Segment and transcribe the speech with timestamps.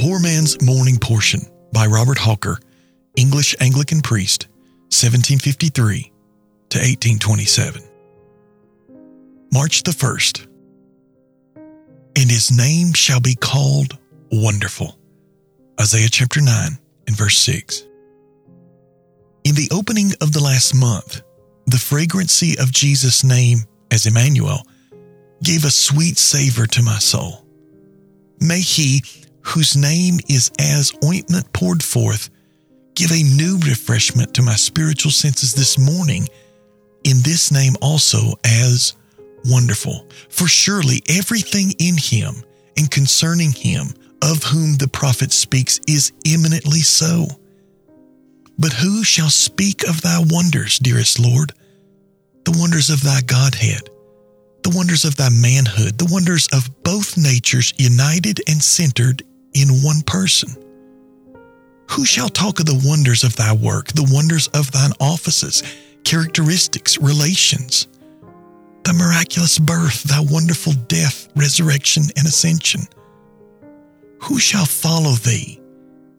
[0.00, 1.42] Poor Man's Morning Portion
[1.74, 2.58] by Robert Hawker,
[3.16, 4.48] English Anglican priest,
[4.88, 6.10] 1753
[6.70, 7.82] to 1827.
[9.52, 10.46] March the 1st.
[12.16, 13.98] And his name shall be called
[14.32, 14.98] Wonderful.
[15.78, 17.82] Isaiah chapter 9 and verse 6.
[19.44, 21.20] In the opening of the last month,
[21.66, 23.58] the fragrancy of Jesus' name
[23.90, 24.62] as Emmanuel
[25.42, 27.44] gave a sweet savor to my soul.
[28.40, 29.02] May he,
[29.42, 32.30] whose name is as ointment poured forth,
[32.94, 36.28] give a new refreshment to my spiritual senses this morning
[37.04, 38.94] in this name also as
[39.46, 40.06] wonderful.
[40.28, 42.42] For surely everything in him
[42.76, 47.26] and concerning him of whom the prophet speaks is eminently so.
[48.58, 51.52] But who shall speak of thy wonders, dearest Lord?
[52.44, 53.88] The wonders of thy Godhead,
[54.62, 59.22] the wonders of thy manhood, the wonders of both natures united and centered
[59.54, 60.50] in one person.
[61.90, 65.62] Who shall talk of the wonders of thy work, the wonders of thine offices,
[66.04, 67.88] characteristics, relations?
[68.84, 72.82] The miraculous birth, thy wonderful death, resurrection, and ascension.
[74.22, 75.60] Who shall follow thee,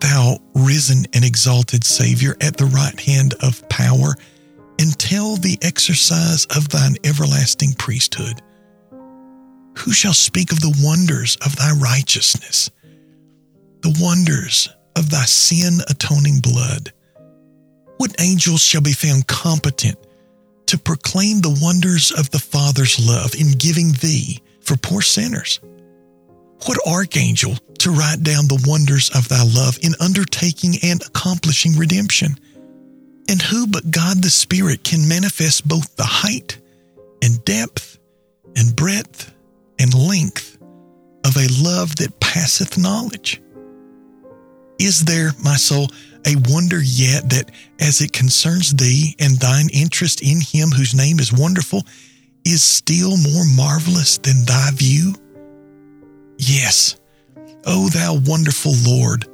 [0.00, 4.14] thou risen and exalted Savior, at the right hand of power,
[4.78, 8.40] and tell the exercise of thine everlasting priesthood?
[9.78, 12.70] Who shall speak of the wonders of thy righteousness,
[13.86, 16.92] the wonders of thy sin atoning blood?
[17.98, 19.96] What angels shall be found competent
[20.66, 25.60] to proclaim the wonders of the Father's love in giving thee for poor sinners?
[26.64, 32.36] What archangel to write down the wonders of thy love in undertaking and accomplishing redemption?
[33.28, 36.58] And who but God the Spirit can manifest both the height
[37.22, 37.98] and depth
[38.56, 39.32] and breadth
[39.78, 40.58] and length
[41.24, 43.40] of a love that passeth knowledge?
[44.78, 45.88] Is there, my soul,
[46.26, 47.50] a wonder yet that
[47.80, 51.86] as it concerns thee and thine interest in him whose name is wonderful,
[52.44, 55.14] is still more marvelous than thy view?
[56.38, 56.96] Yes,
[57.64, 59.26] O thou wonderful Lord,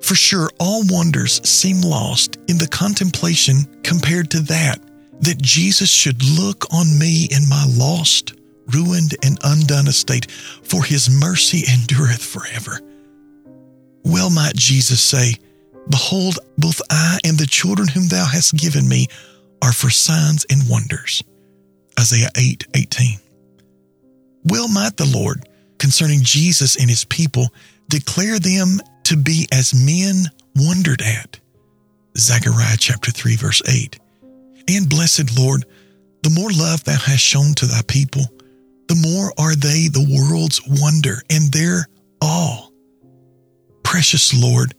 [0.00, 4.80] for sure all wonders seem lost in the contemplation compared to that,
[5.20, 8.34] that Jesus should look on me in my lost,
[8.66, 12.80] ruined, and undone estate, for his mercy endureth forever.
[14.12, 15.36] Well might Jesus say,
[15.88, 19.06] Behold, both I and the children whom thou hast given me
[19.62, 21.24] are for signs and wonders.
[21.98, 23.18] Isaiah 8 18.
[24.44, 27.48] Well might the Lord, concerning Jesus and his people,
[27.88, 31.40] declare them to be as men wondered at.
[32.18, 33.98] Zechariah chapter 3, verse 8.
[34.68, 35.64] And blessed Lord,
[36.22, 38.26] the more love thou hast shown to thy people,
[38.88, 41.86] the more are they the world's wonder and their
[44.02, 44.74] precious Lord,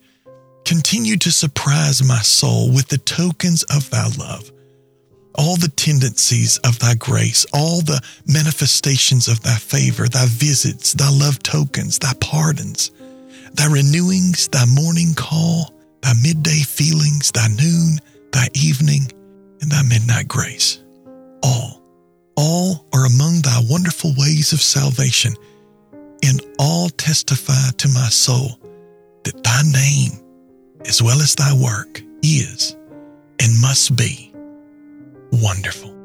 [0.65, 4.51] continue to surprise my soul with the tokens of thy love,
[5.35, 11.09] all the tendencies of thy grace, all the manifestations of thy favor, thy visits, thy
[11.09, 12.91] love tokens, thy pardons,
[13.53, 17.99] thy renewings, thy morning call, thy midday feelings, thy noon,
[18.33, 19.09] thy evening,
[19.61, 20.83] and thy midnight grace.
[21.41, 21.81] All,
[22.35, 25.33] all are among thy wonderful ways of salvation,
[26.25, 28.59] and all testify to my soul
[29.53, 30.19] thy name,
[30.85, 32.75] as well as thy work, is
[33.39, 34.33] and must be
[35.31, 36.02] wonderful.